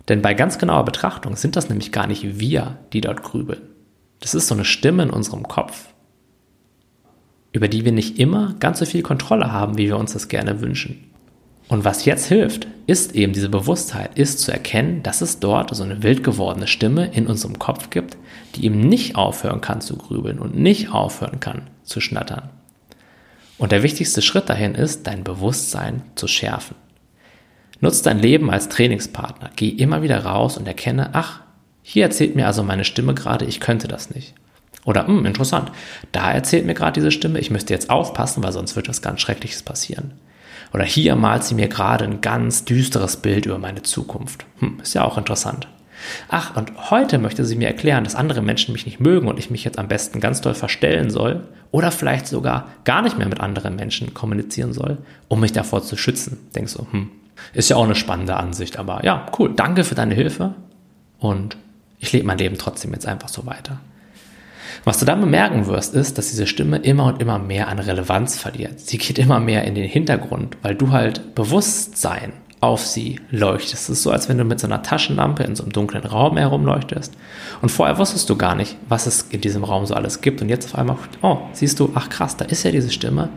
[0.08, 3.62] Denn bei ganz genauer Betrachtung sind das nämlich gar nicht wir, die dort grübeln.
[4.20, 5.88] Das ist so eine Stimme in unserem Kopf,
[7.52, 10.62] über die wir nicht immer ganz so viel Kontrolle haben, wie wir uns das gerne
[10.62, 11.12] wünschen.
[11.68, 15.84] Und was jetzt hilft, ist eben diese Bewusstheit, ist zu erkennen, dass es dort so
[15.84, 18.18] eine wild gewordene Stimme in unserem Kopf gibt,
[18.56, 22.50] die eben nicht aufhören kann zu grübeln und nicht aufhören kann zu schnattern.
[23.58, 26.76] Und der wichtigste Schritt dahin ist, dein Bewusstsein zu schärfen.
[27.80, 29.52] Nutz dein Leben als Trainingspartner.
[29.56, 31.42] Geh immer wieder raus und erkenne, ach,
[31.82, 34.34] hier erzählt mir also meine Stimme gerade, ich könnte das nicht.
[34.86, 35.72] Oder, hm, interessant,
[36.12, 39.22] da erzählt mir gerade diese Stimme, ich müsste jetzt aufpassen, weil sonst wird was ganz
[39.22, 40.14] Schreckliches passieren.
[40.74, 44.46] Oder hier malt sie mir gerade ein ganz düsteres Bild über meine Zukunft.
[44.60, 45.68] Hm, ist ja auch interessant.
[46.30, 49.50] Ach, und heute möchte sie mir erklären, dass andere Menschen mich nicht mögen und ich
[49.50, 53.40] mich jetzt am besten ganz doll verstellen soll oder vielleicht sogar gar nicht mehr mit
[53.40, 56.38] anderen Menschen kommunizieren soll, um mich davor zu schützen.
[56.56, 57.12] Denkst du, hm,
[57.54, 60.54] ist ja auch eine spannende Ansicht, aber ja, cool, danke für deine Hilfe
[61.20, 61.58] und
[62.00, 63.80] ich lebe mein Leben trotzdem jetzt einfach so weiter.
[64.84, 68.38] Was du dann bemerken wirst, ist, dass diese Stimme immer und immer mehr an Relevanz
[68.38, 68.80] verliert.
[68.80, 72.34] Sie geht immer mehr in den Hintergrund, weil du halt Bewusstsein
[72.66, 73.84] auf sie leuchtest.
[73.84, 76.38] Es ist so, als wenn du mit so einer Taschenlampe in so einem dunklen Raum
[76.38, 77.14] herumleuchtest.
[77.62, 80.42] Und vorher wusstest du gar nicht, was es in diesem Raum so alles gibt.
[80.42, 83.30] Und jetzt auf einmal, oh, siehst du, ach krass, da ist ja diese Stimme.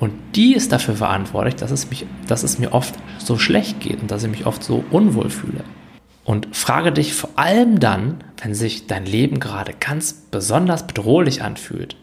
[0.00, 4.02] Und die ist dafür verantwortlich, dass es, mich, dass es mir oft so schlecht geht
[4.02, 5.64] und dass ich mich oft so unwohl fühle.
[6.24, 11.96] Und frage dich vor allem dann, wenn sich dein Leben gerade ganz besonders bedrohlich anfühlt,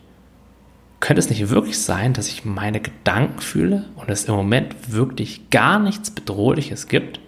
[1.01, 5.49] könnte es nicht wirklich sein, dass ich meine Gedanken fühle und es im Moment wirklich
[5.49, 7.19] gar nichts Bedrohliches gibt?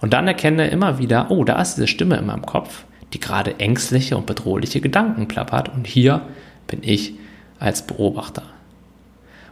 [0.00, 3.58] Und dann erkenne immer wieder, oh, da ist diese Stimme in meinem Kopf, die gerade
[3.58, 6.22] ängstliche und bedrohliche Gedanken plappert und hier
[6.66, 7.14] bin ich
[7.58, 8.42] als Beobachter.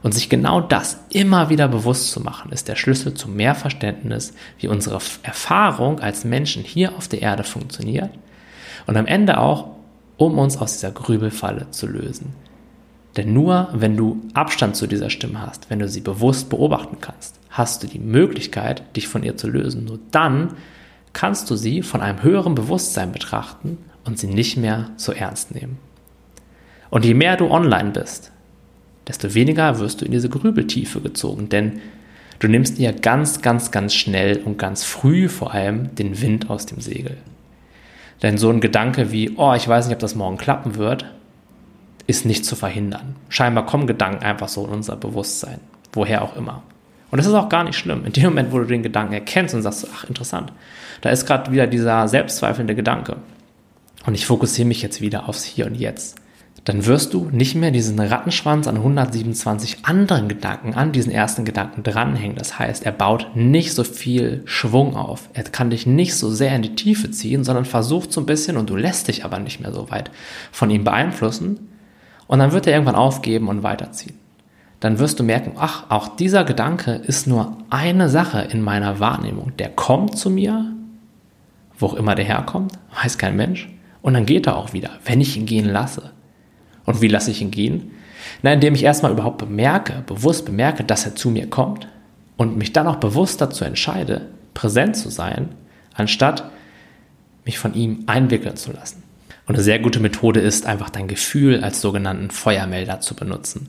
[0.03, 4.35] Und sich genau das immer wieder bewusst zu machen, ist der Schlüssel zu mehr Verständnis,
[4.59, 8.11] wie unsere Erfahrung als Menschen hier auf der Erde funktioniert
[8.87, 9.71] und am Ende auch,
[10.19, 12.35] um uns aus dieser Grübelfalle zu lösen.
[13.17, 17.39] Denn nur wenn du Abstand zu dieser Stimme hast, wenn du sie bewusst beobachten kannst,
[17.51, 19.85] hast du die Möglichkeit, dich von ihr zu lösen.
[19.85, 20.55] Nur dann
[21.13, 25.79] kannst du sie von einem höheren Bewusstsein betrachten und sie nicht mehr so ernst nehmen.
[26.91, 28.33] Und je mehr du online bist,
[29.07, 31.81] desto weniger wirst du in diese Grübeltiefe gezogen, denn
[32.41, 36.67] du nimmst dir ganz, ganz, ganz schnell und ganz früh vor allem den Wind aus
[36.67, 37.17] dem Segel.
[38.23, 41.05] Denn so ein Gedanke wie, oh, ich weiß nicht, ob das morgen klappen wird,
[42.07, 43.17] ist nicht zu verhindern.
[43.29, 45.61] Scheinbar kommen Gedanken einfach so in unser Bewusstsein,
[45.93, 46.63] woher auch immer.
[47.11, 48.05] Und das ist auch gar nicht schlimm.
[48.05, 50.53] In dem Moment, wo du den Gedanken erkennst und sagst, ach interessant,
[51.01, 53.17] da ist gerade wieder dieser selbstzweifelnde Gedanke.
[54.07, 56.21] Und ich fokussiere mich jetzt wieder aufs Hier und Jetzt
[56.65, 61.83] dann wirst du nicht mehr diesen Rattenschwanz an 127 anderen Gedanken an diesen ersten Gedanken
[61.83, 62.37] dranhängen.
[62.37, 65.29] Das heißt, er baut nicht so viel Schwung auf.
[65.35, 68.57] Er kann dich nicht so sehr in die Tiefe ziehen, sondern versucht so ein bisschen
[68.57, 70.11] und du lässt dich aber nicht mehr so weit
[70.53, 71.69] von ihm beeinflussen.
[72.27, 74.19] Und dann wird er irgendwann aufgeben und weiterziehen.
[74.81, 79.53] Dann wirst du merken, ach, auch dieser Gedanke ist nur eine Sache in meiner Wahrnehmung.
[79.59, 80.73] Der kommt zu mir,
[81.79, 83.69] wo auch immer der herkommt, weiß kein Mensch.
[84.03, 86.11] Und dann geht er auch wieder, wenn ich ihn gehen lasse.
[86.85, 87.93] Und wie lasse ich ihn gehen?
[88.43, 91.89] Na, indem ich erstmal überhaupt bemerke, bewusst bemerke, dass er zu mir kommt
[92.37, 95.51] und mich dann auch bewusst dazu entscheide, präsent zu sein,
[95.95, 96.51] anstatt
[97.45, 99.04] mich von ihm einwickeln zu lassen.
[99.47, 103.69] Und eine sehr gute Methode ist einfach dein Gefühl als sogenannten Feuermelder zu benutzen.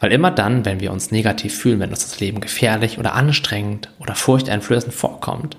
[0.00, 3.90] Weil immer dann, wenn wir uns negativ fühlen, wenn uns das Leben gefährlich oder anstrengend
[4.00, 5.56] oder furchteinflößend vorkommt,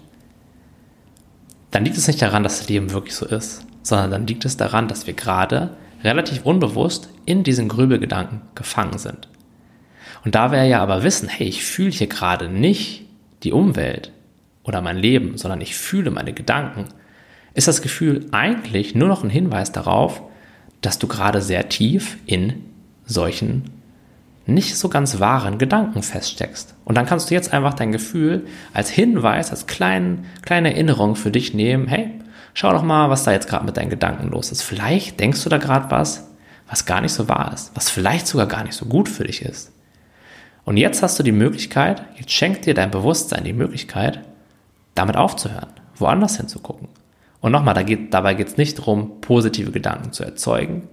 [1.71, 4.57] dann liegt es nicht daran, dass das Leben wirklich so ist, sondern dann liegt es
[4.57, 5.71] daran, dass wir gerade
[6.03, 9.29] relativ unbewusst in diesen Grübelgedanken gefangen sind.
[10.25, 13.05] Und da wir ja aber wissen, hey, ich fühle hier gerade nicht
[13.43, 14.11] die Umwelt
[14.63, 16.85] oder mein Leben, sondern ich fühle meine Gedanken,
[17.53, 20.21] ist das Gefühl eigentlich nur noch ein Hinweis darauf,
[20.81, 22.63] dass du gerade sehr tief in
[23.05, 23.69] solchen
[24.45, 26.75] nicht so ganz wahren Gedanken feststeckst.
[26.83, 31.31] Und dann kannst du jetzt einfach dein Gefühl als Hinweis, als kleinen, kleine Erinnerung für
[31.31, 32.09] dich nehmen, hey,
[32.53, 34.61] schau doch mal, was da jetzt gerade mit deinen Gedanken los ist.
[34.61, 36.27] Vielleicht denkst du da gerade was,
[36.67, 39.41] was gar nicht so wahr ist, was vielleicht sogar gar nicht so gut für dich
[39.41, 39.71] ist.
[40.65, 44.21] Und jetzt hast du die Möglichkeit, jetzt schenkt dir dein Bewusstsein die Möglichkeit,
[44.95, 46.87] damit aufzuhören, woanders hinzugucken.
[47.43, 50.87] Und nochmal, da geht, dabei geht es nicht darum, positive Gedanken zu erzeugen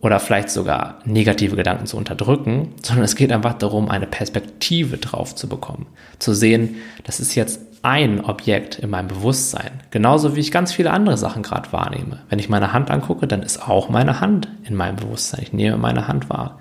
[0.00, 5.36] oder vielleicht sogar negative Gedanken zu unterdrücken, sondern es geht einfach darum, eine Perspektive drauf
[5.36, 5.86] zu bekommen.
[6.18, 9.70] Zu sehen, das ist jetzt ein Objekt in meinem Bewusstsein.
[9.92, 12.22] Genauso wie ich ganz viele andere Sachen gerade wahrnehme.
[12.28, 15.42] Wenn ich meine Hand angucke, dann ist auch meine Hand in meinem Bewusstsein.
[15.44, 16.58] Ich nehme meine Hand wahr.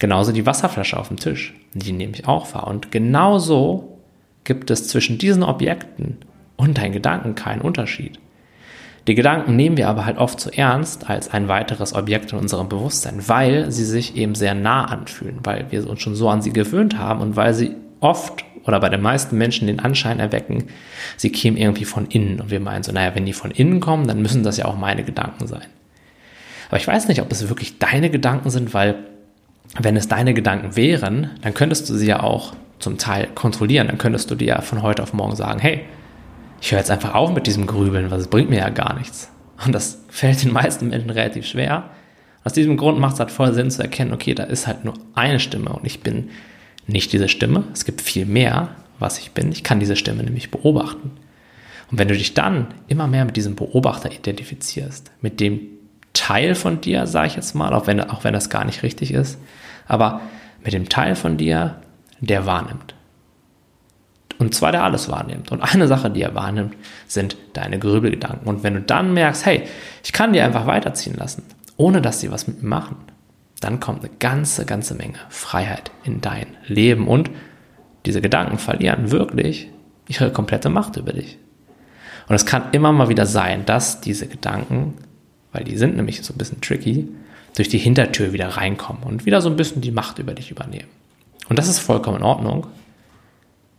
[0.00, 1.54] Genauso die Wasserflasche auf dem Tisch.
[1.74, 2.66] Die nehme ich auch wahr.
[2.66, 4.00] Und genauso
[4.42, 6.18] gibt es zwischen diesen Objekten
[6.56, 8.18] und deinen Gedanken keinen Unterschied.
[9.06, 12.68] Die Gedanken nehmen wir aber halt oft zu ernst als ein weiteres Objekt in unserem
[12.68, 16.52] Bewusstsein, weil sie sich eben sehr nah anfühlen, weil wir uns schon so an sie
[16.52, 20.64] gewöhnt haben und weil sie oft oder bei den meisten Menschen den Anschein erwecken,
[21.16, 24.08] sie kämen irgendwie von innen und wir meinen so, naja, wenn die von innen kommen,
[24.08, 25.66] dann müssen das ja auch meine Gedanken sein.
[26.68, 28.96] Aber ich weiß nicht, ob es wirklich deine Gedanken sind, weil
[29.78, 33.86] wenn es deine Gedanken wären, dann könntest du sie ja auch zum Teil kontrollieren.
[33.86, 35.84] Dann könntest du dir ja von heute auf morgen sagen, hey,
[36.60, 39.30] ich höre jetzt einfach auf mit diesem Grübeln, weil es bringt mir ja gar nichts.
[39.64, 41.90] Und das fällt den meisten Menschen relativ schwer.
[42.44, 44.94] Aus diesem Grund macht es halt voll Sinn zu erkennen, okay, da ist halt nur
[45.14, 46.30] eine Stimme und ich bin
[46.86, 47.64] nicht diese Stimme.
[47.72, 49.50] Es gibt viel mehr, was ich bin.
[49.50, 51.10] Ich kann diese Stimme nämlich beobachten.
[51.90, 55.60] Und wenn du dich dann immer mehr mit diesem Beobachter identifizierst, mit dem
[56.12, 59.12] Teil von dir, sage ich jetzt mal, auch wenn, auch wenn das gar nicht richtig
[59.12, 59.38] ist,
[59.86, 60.20] aber
[60.64, 61.76] mit dem Teil von dir,
[62.20, 62.95] der wahrnimmt.
[64.38, 65.50] Und zwar der alles wahrnimmt.
[65.50, 66.74] Und eine Sache, die er wahrnimmt,
[67.06, 68.46] sind deine Grübelgedanken.
[68.46, 69.62] Und wenn du dann merkst, hey,
[70.04, 71.42] ich kann die einfach weiterziehen lassen,
[71.76, 72.96] ohne dass sie was mit mir machen,
[73.60, 77.08] dann kommt eine ganze, ganze Menge Freiheit in dein Leben.
[77.08, 77.30] Und
[78.04, 79.70] diese Gedanken verlieren wirklich
[80.08, 81.38] ihre komplette Macht über dich.
[82.28, 84.94] Und es kann immer mal wieder sein, dass diese Gedanken,
[85.52, 87.08] weil die sind nämlich so ein bisschen tricky,
[87.56, 90.88] durch die Hintertür wieder reinkommen und wieder so ein bisschen die Macht über dich übernehmen.
[91.48, 92.66] Und das ist vollkommen in Ordnung.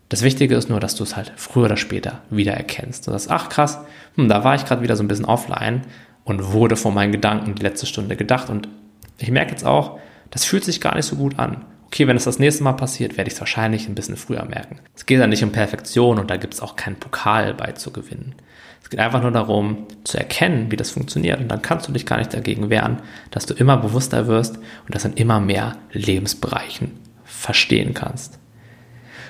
[0.09, 3.07] Das Wichtige ist nur, dass du es halt früher oder später wieder erkennst.
[3.07, 3.79] Und das, ach krass,
[4.15, 5.81] hm, da war ich gerade wieder so ein bisschen offline
[6.23, 8.49] und wurde von meinen Gedanken die letzte Stunde gedacht.
[8.49, 8.69] Und
[9.17, 11.65] ich merke jetzt auch, das fühlt sich gar nicht so gut an.
[11.87, 14.79] Okay, wenn es das nächste Mal passiert, werde ich es wahrscheinlich ein bisschen früher merken.
[14.93, 17.91] Es geht ja nicht um Perfektion und da gibt es auch keinen Pokal bei zu
[17.91, 18.35] gewinnen.
[18.83, 21.39] Es geht einfach nur darum, zu erkennen, wie das funktioniert.
[21.39, 24.95] Und dann kannst du dich gar nicht dagegen wehren, dass du immer bewusster wirst und
[24.95, 26.91] das in immer mehr Lebensbereichen
[27.25, 28.39] verstehen kannst.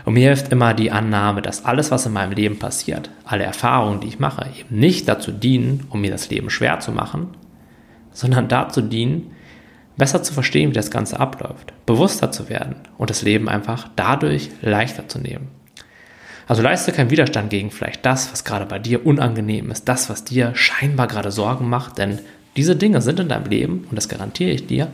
[0.08, 4.00] Und mir hilft immer die Annahme, dass alles, was in meinem Leben passiert, alle Erfahrungen,
[4.00, 7.36] die ich mache, eben nicht dazu dienen, um mir das Leben schwer zu machen,
[8.14, 9.34] sondern dazu dienen,
[9.98, 14.50] besser zu verstehen, wie das Ganze abläuft, bewusster zu werden und das Leben einfach dadurch
[14.62, 15.50] leichter zu nehmen.
[16.48, 20.24] Also leiste keinen Widerstand gegen vielleicht das, was gerade bei dir unangenehm ist, das, was
[20.24, 22.20] dir scheinbar gerade Sorgen macht, denn
[22.56, 24.88] diese Dinge sind in deinem Leben, und das garantiere ich dir,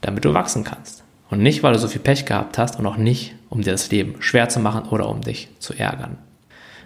[0.00, 0.99] damit du wachsen kannst.
[1.30, 3.90] Und nicht, weil du so viel Pech gehabt hast und auch nicht, um dir das
[3.90, 6.18] Leben schwer zu machen oder um dich zu ärgern.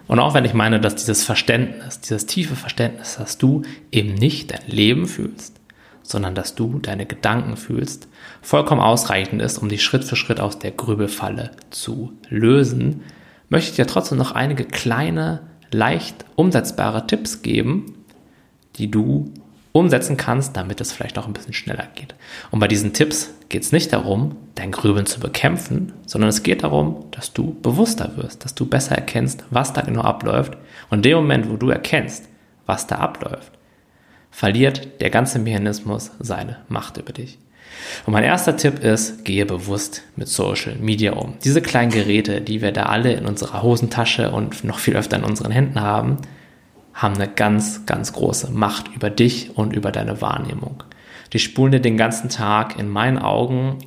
[0.07, 4.51] Und auch wenn ich meine, dass dieses Verständnis, dieses tiefe Verständnis, dass du eben nicht
[4.51, 5.59] dein Leben fühlst,
[6.03, 8.07] sondern dass du deine Gedanken fühlst,
[8.41, 13.01] vollkommen ausreichend ist, um dich Schritt für Schritt aus der Grübelfalle zu lösen,
[13.49, 18.05] möchte ich dir trotzdem noch einige kleine, leicht umsetzbare Tipps geben,
[18.75, 19.33] die du
[19.75, 22.15] umsetzen kannst, damit es vielleicht auch ein bisschen schneller geht.
[22.49, 26.63] Und bei diesen Tipps geht es nicht darum, dein Grübeln zu bekämpfen, sondern es geht
[26.63, 30.55] darum, dass du bewusster wirst, dass du besser erkennst, was da genau abläuft.
[30.89, 32.29] Und in dem Moment, wo du erkennst,
[32.65, 33.51] was da abläuft,
[34.31, 37.37] verliert der ganze Mechanismus seine Macht über dich.
[38.05, 41.33] Und mein erster Tipp ist, gehe bewusst mit Social Media um.
[41.43, 45.25] Diese kleinen Geräte, die wir da alle in unserer Hosentasche und noch viel öfter in
[45.25, 46.19] unseren Händen haben,
[46.95, 50.83] haben eine ganz, ganz große Macht über dich und über deine Wahrnehmung.
[51.33, 53.79] Die spulen dir den ganzen Tag in meinen Augen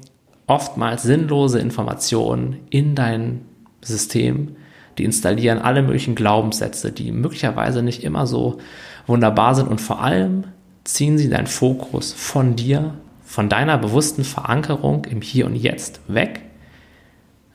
[0.47, 3.47] oftmals sinnlose Informationen in dein
[3.81, 4.57] System.
[4.99, 8.59] Die installieren alle möglichen Glaubenssätze, die möglicherweise nicht immer so
[9.07, 10.45] wunderbar sind und vor allem
[10.85, 12.95] ziehen sie deinen Fokus von dir,
[13.25, 16.43] von deiner bewussten Verankerung im Hier und Jetzt weg,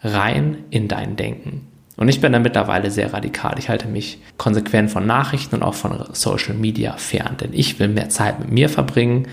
[0.01, 1.67] rein in dein Denken.
[1.95, 3.59] Und ich bin da mittlerweile sehr radikal.
[3.59, 7.87] Ich halte mich konsequent von Nachrichten und auch von Social Media fern, denn ich will
[7.87, 9.27] mehr Zeit mit mir verbringen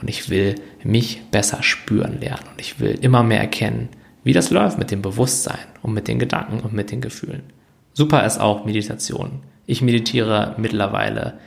[0.00, 3.88] und ich will mich besser spüren lernen und ich will immer mehr erkennen,
[4.24, 7.44] wie das läuft mit dem Bewusstsein und mit den Gedanken und mit den Gefühlen.
[7.94, 9.40] Super ist auch Meditation.
[9.66, 11.38] Ich meditiere mittlerweile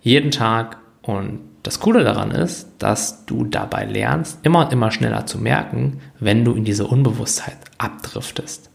[0.00, 5.26] jeden Tag und das Coole daran ist, dass du dabei lernst, immer und immer schneller
[5.26, 8.70] zu merken, wenn du in diese Unbewusstheit abdriftest.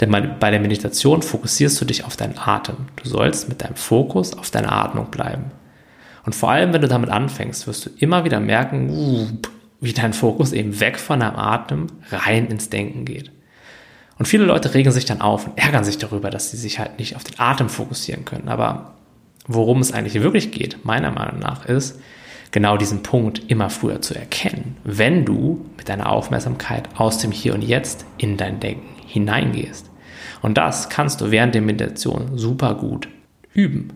[0.00, 2.76] Denn bei der Meditation fokussierst du dich auf deinen Atem.
[2.96, 5.52] Du sollst mit deinem Fokus auf deine Atmung bleiben.
[6.24, 9.40] Und vor allem, wenn du damit anfängst, wirst du immer wieder merken,
[9.80, 13.30] wie dein Fokus eben weg von deinem Atem rein ins Denken geht.
[14.18, 16.98] Und viele Leute regen sich dann auf und ärgern sich darüber, dass sie sich halt
[16.98, 18.48] nicht auf den Atem fokussieren können.
[18.48, 18.94] Aber
[19.46, 21.98] worum es eigentlich wirklich geht, meiner Meinung nach, ist,
[22.52, 27.54] genau diesen Punkt immer früher zu erkennen, wenn du mit deiner Aufmerksamkeit aus dem Hier
[27.54, 29.90] und Jetzt in dein Denken hineingehst.
[30.40, 33.08] Und das kannst du während der Meditation super gut
[33.52, 33.90] üben.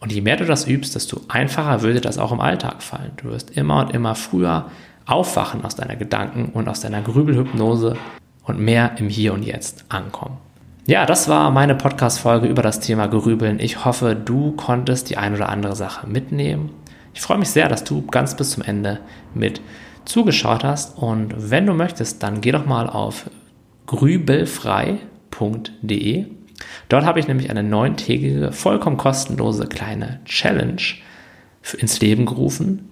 [0.00, 3.12] Und je mehr du das übst, desto einfacher würde das auch im Alltag fallen.
[3.18, 4.66] Du wirst immer und immer früher
[5.06, 7.96] aufwachen aus deiner Gedanken und aus deiner Grübelhypnose
[8.44, 10.38] und mehr im Hier und Jetzt ankommen.
[10.86, 13.60] Ja, das war meine Podcast-Folge über das Thema Grübeln.
[13.60, 16.70] Ich hoffe, du konntest die ein oder andere Sache mitnehmen.
[17.14, 18.98] Ich freue mich sehr, dass du ganz bis zum Ende
[19.34, 19.60] mit
[20.04, 20.98] zugeschaut hast.
[20.98, 23.30] Und wenn du möchtest, dann geh doch mal auf
[23.92, 26.24] grübelfrei.de.
[26.88, 30.82] Dort habe ich nämlich eine neuntägige, vollkommen kostenlose kleine Challenge
[31.78, 32.88] ins Leben gerufen,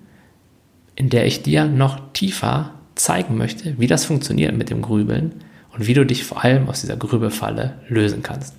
[0.94, 5.36] in der ich dir noch tiefer zeigen möchte, wie das funktioniert mit dem Grübeln
[5.72, 8.56] und wie du dich vor allem aus dieser Grübelfalle lösen kannst.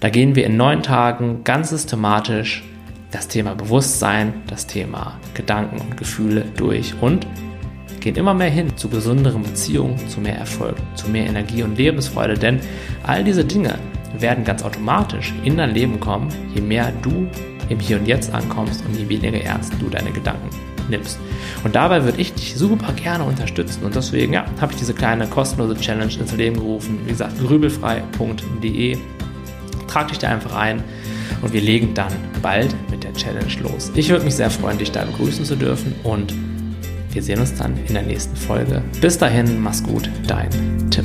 [0.00, 2.64] Da gehen wir in neun Tagen ganz systematisch
[3.12, 7.28] das Thema Bewusstsein, das Thema Gedanken und Gefühle durch und
[8.00, 12.34] gehen immer mehr hin zu gesünderen Beziehungen, zu mehr Erfolg, zu mehr Energie und Lebensfreude,
[12.34, 12.60] denn
[13.02, 13.78] all diese Dinge
[14.18, 17.26] werden ganz automatisch in dein Leben kommen, je mehr du
[17.68, 20.50] im Hier und Jetzt ankommst und je weniger ernst du deine Gedanken
[20.88, 21.18] nimmst.
[21.64, 25.26] Und dabei würde ich dich super gerne unterstützen und deswegen ja, habe ich diese kleine
[25.26, 27.00] kostenlose Challenge ins Leben gerufen.
[27.04, 28.98] Wie gesagt, grübelfrei.de.
[29.86, 30.82] Trag dich da einfach ein
[31.42, 33.90] und wir legen dann bald mit der Challenge los.
[33.94, 36.34] Ich würde mich sehr freuen, dich da begrüßen zu dürfen und
[37.14, 38.82] wir sehen uns dann in der nächsten Folge.
[39.00, 40.50] Bis dahin, mach's gut, dein
[40.90, 41.04] Tim.